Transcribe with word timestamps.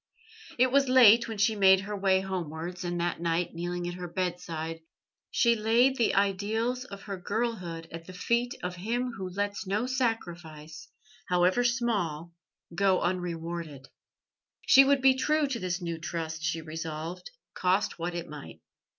It 0.57 0.71
was 0.71 0.89
late 0.89 1.27
when 1.27 1.37
she 1.37 1.55
made 1.55 1.81
her 1.81 1.95
way 1.95 2.21
homewards, 2.21 2.83
and 2.83 2.99
that 2.99 3.21
night, 3.21 3.53
kneeling 3.53 3.87
at 3.87 3.93
her 3.93 4.07
bedside, 4.07 4.81
she 5.29 5.55
laid 5.55 5.95
the 5.97 6.15
ideals 6.15 6.85
of 6.85 7.03
her 7.03 7.17
girlhood 7.21 7.87
at 7.91 8.07
the 8.07 8.13
feet 8.13 8.55
of 8.63 8.77
Him 8.77 9.11
Who 9.11 9.29
lets 9.29 9.67
no 9.67 9.85
sacrifice, 9.85 10.89
however 11.29 11.63
small, 11.63 12.33
go 12.73 12.99
unrewarded. 12.99 13.89
She 14.65 14.83
would 14.83 15.03
be 15.03 15.13
true 15.13 15.45
to 15.45 15.59
this 15.59 15.83
new 15.83 15.99
trust, 15.99 16.41
she 16.43 16.61
resolved, 16.61 17.29
cost 17.53 17.99
what 17.99 18.15
it 18.15 18.27
might. 18.27 18.59